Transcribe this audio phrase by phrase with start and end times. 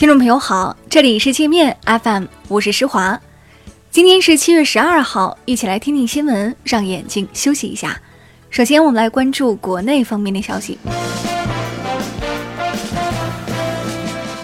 [0.00, 3.20] 听众朋友好，这里是界面 FM，我是施华。
[3.90, 8.00] 今天是七月十二号，一起来听听新闻，让眼睛休息一下。
[8.48, 10.78] 首先，我们来关注国内方面的消息。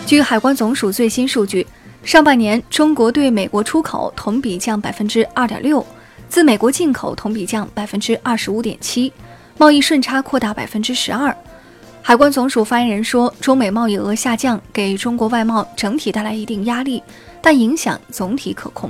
[0.07, 1.67] 据海关总署最新数据，
[2.03, 5.83] 上半年中国对美国出口同比降百分之二点六，
[6.29, 9.11] 自美国进口同比降百分之二十五点七，
[9.57, 11.35] 贸易顺差扩大百分之十二。
[12.09, 17.03] 海关总署发言人说，中美贸易额下降给中国外贸整体带来一定压力，
[17.43, 18.89] 但影响总体可控。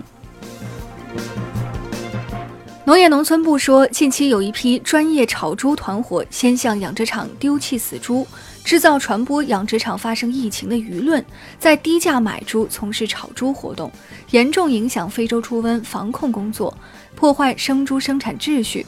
[2.84, 8.29] 农业农村部说，近期有一批专业炒猪团伙先向养殖场丢弃死猪，
[8.62, 11.24] 制造传播养殖场发生疫情的舆论，
[11.59, 13.91] 在低价买猪，从事炒猪活动，
[14.33, 16.77] 严重影响非洲猪瘟防控工作，
[17.15, 18.85] 破坏生猪生产秩序。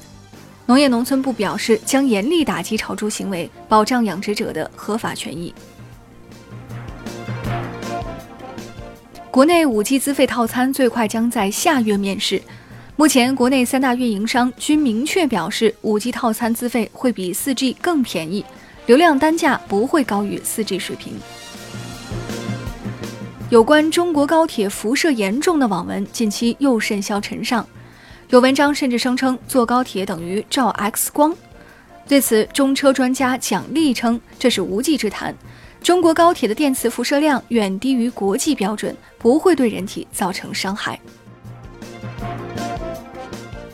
[0.68, 5.54] 农业农村部表示，将严厉打击炒猪行为，保障养殖者的合法权益。
[9.30, 12.42] 国内五 G 资费套餐最快将在下月面世。
[12.96, 18.44] 目前，国内三大运营商均明确表示，五 G 套餐资费会比四 G 更便宜，
[18.84, 21.14] 流量单价不会高于四 G 水平。
[23.48, 27.66] 有关中国高铁辐射严重的网文，近期又甚嚣尘上。
[28.30, 31.34] 有文章甚至声称坐高铁等于照 X 光，
[32.06, 35.34] 对此，中车专家蒋力称这是无稽之谈。
[35.82, 41.00] 中国高铁的电磁辐射量远低于国际标准，不会对人体造成伤害。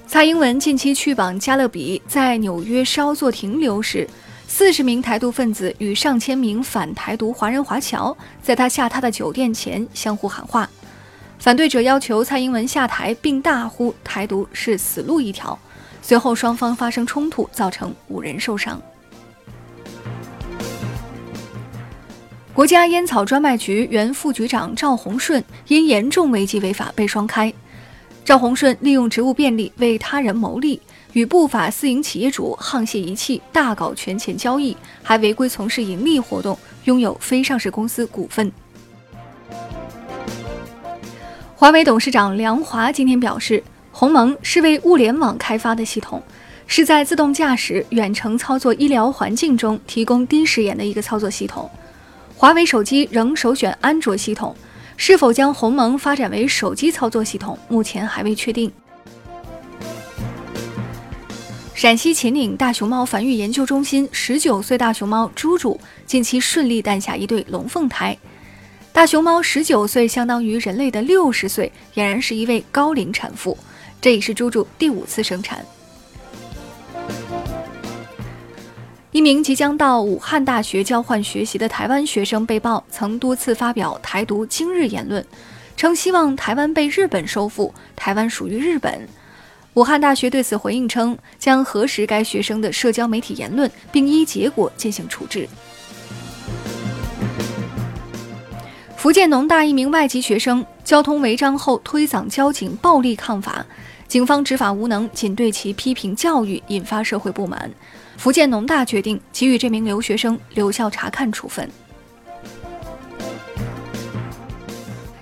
[0.06, 4.08] 蔡英文近期去往加勒比，在纽约稍作停留时，
[4.46, 10.70] 四十名台独分子与上千名反台独华人华侨在他下榻的酒店前相互喊话。
[11.38, 15.58] 反对者要求蔡英文下台，并大呼“台独是死路一条”。
[16.00, 18.80] 随后双方发生冲突，造成五人受伤。
[22.52, 27.52] 国家烟草专卖局原副局长赵洪顺因严重违纪违法被双开。
[28.24, 30.80] 赵洪顺利用职务便利为他人谋利，
[31.12, 38.50] 与不法私营企业主沆瀣一气，大搞权钱交易，还违规从事盈利活动，拥有非上市公司股份。
[41.56, 46.20] 华为董事长梁华今天表示，鸿蒙是为物联网开发的系统，
[46.66, 51.70] 是在自动驾驶、远程操作医疗环境中提供低时延的一个操作系统。
[52.36, 54.54] 华为手机仍首选安卓系统，
[54.96, 58.70] 是否将鸿蒙发展为手机操作系统，目前还未确定。
[61.72, 68.16] 陕西秦岭大熊猫繁育研究中心十九岁大熊猫猪猪近期顺利诞下一对龙凤胎。
[68.94, 73.58] 大熊猫十九岁，相当于人类的六十岁，俨然是一位高龄产妇。
[74.00, 75.66] 这已是猪猪第五次生产。
[79.10, 85.26] 一名即将到武汉大学交换学习的台湾学生被曝曾多次发表台独今日言论，
[85.76, 89.08] 称希望台湾被日本收复，台湾属于日本。
[89.72, 95.48] 武汉大学对此回应称，将核实该学生的社交媒体言论，并依结果进行处置。
[99.04, 103.62] 福建农大一名外籍学生交通违章后推搡交警，暴力抗法，
[104.08, 107.70] 警方执法无能，仅对其批评教育，引发社会不满。
[108.16, 111.70] 福建农大决定给予这名留学生留校察看处分。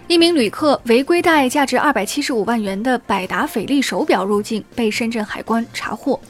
[0.06, 6.20] 一名旅客违规带价值二百七十五万元的百达翡丽手表入境，被深圳海关查获。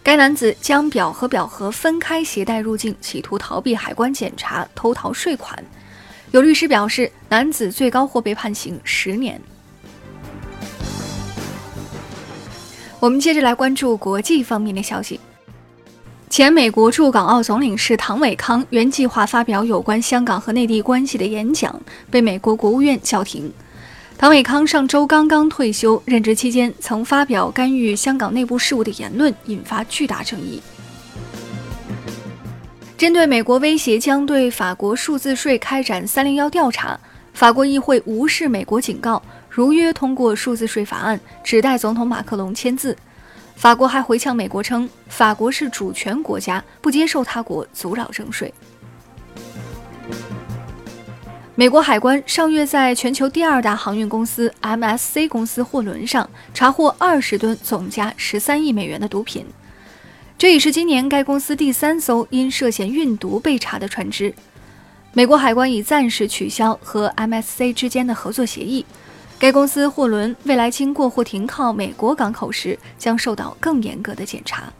[0.00, 5.58] 该男子将表和表盒分开携带入境，企图逃避海关检查，偷逃税款。
[6.34, 9.40] 有律师表示，男子最高或被判刑十年。
[12.98, 15.20] 我们接着来关注国际方面的消息。
[16.28, 21.80] 前美国驻港澳总领事唐伟康原计划发表有关香港和内地关系的演讲，
[22.10, 23.52] 被美国国务院叫停。
[24.18, 30.60] 唐伟康上周刚刚退休，任职期间曾发表干预香港内部事务的言论，引发巨大争议。
[32.96, 36.98] 针对美国威胁将对法国数字税开展“三零幺”调查，
[37.32, 39.20] 法国议会无视美国警告，
[39.50, 42.96] 如约通过数字税法案，只待总统马克龙签字。
[43.56, 48.52] 法国还回呛美国称，法国是主权国家，不接受他国阻扰征税。
[51.56, 59.44] 美国海关上月在全球第二大航运公司 MSC 公司货轮上查获二十吨总价十三亿美元的毒品。
[60.36, 64.34] 这已是今年该公司第三艘因涉嫌运毒被查的船只。
[65.12, 68.84] 美国海关已暂时取消和 MSC 之间的合作协议。
[69.38, 74.72] 该公司货轮未来经过或停靠美国港口时，将受到更严格的检查。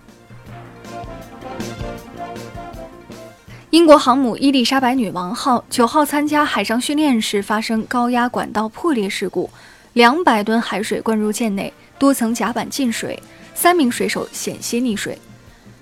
[3.70, 9.48] 英国航母伊丽莎白女王号九号参加海上训练时发生高压管道破裂事故，
[9.94, 13.20] 两百吨海水灌入舰内，多层甲板进水，
[13.54, 15.18] 三名水手险些溺水。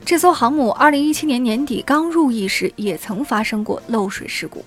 [0.05, 4.65] 这艘航母二零一七年年底刚入役时也曾发生过漏水事故。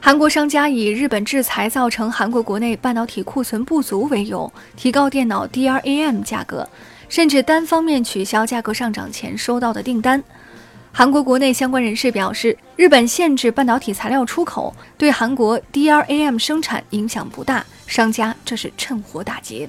[0.00, 6.68] 韩国商家以日本制裁造成韩国国内半导体库存不足为由，提高电脑 DRAM 价格。
[7.08, 10.22] 甚至单方面取消价格上涨前收到的订单。
[10.92, 19.68] 韩国国内相关人士表示，日本限制半导体材料出口，对韩国 DRAM 生产影响不大，商家这是趁火打劫。